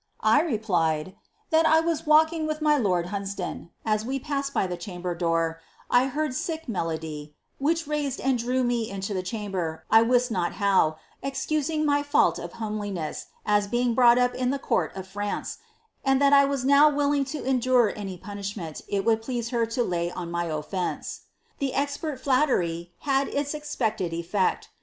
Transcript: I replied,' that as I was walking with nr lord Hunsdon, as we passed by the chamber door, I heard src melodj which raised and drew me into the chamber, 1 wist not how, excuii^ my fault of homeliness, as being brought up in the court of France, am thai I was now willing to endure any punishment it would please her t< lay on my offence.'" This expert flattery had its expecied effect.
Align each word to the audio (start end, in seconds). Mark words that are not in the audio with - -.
I 0.25 0.41
replied,' 0.41 1.15
that 1.51 1.67
as 1.67 1.71
I 1.75 1.79
was 1.81 2.07
walking 2.07 2.47
with 2.47 2.59
nr 2.59 2.81
lord 2.81 3.05
Hunsdon, 3.09 3.69
as 3.85 4.03
we 4.03 4.17
passed 4.17 4.51
by 4.51 4.65
the 4.65 4.75
chamber 4.75 5.13
door, 5.13 5.59
I 5.91 6.07
heard 6.07 6.31
src 6.31 6.65
melodj 6.67 7.33
which 7.59 7.85
raised 7.85 8.19
and 8.19 8.39
drew 8.39 8.63
me 8.63 8.89
into 8.89 9.13
the 9.13 9.21
chamber, 9.21 9.85
1 9.89 10.07
wist 10.09 10.31
not 10.31 10.53
how, 10.53 10.97
excuii^ 11.23 11.85
my 11.85 12.01
fault 12.01 12.39
of 12.39 12.53
homeliness, 12.53 13.27
as 13.45 13.67
being 13.67 13.93
brought 13.93 14.17
up 14.17 14.33
in 14.33 14.49
the 14.49 14.57
court 14.57 14.91
of 14.95 15.07
France, 15.07 15.59
am 16.03 16.17
thai 16.17 16.29
I 16.41 16.45
was 16.45 16.65
now 16.65 16.89
willing 16.89 17.23
to 17.25 17.43
endure 17.45 17.93
any 17.95 18.17
punishment 18.17 18.81
it 18.87 19.05
would 19.05 19.21
please 19.21 19.49
her 19.49 19.67
t< 19.67 19.83
lay 19.83 20.09
on 20.09 20.31
my 20.31 20.45
offence.'" 20.45 21.25
This 21.59 21.73
expert 21.75 22.19
flattery 22.19 22.91
had 23.01 23.27
its 23.27 23.53
expecied 23.53 24.13
effect. 24.13 24.69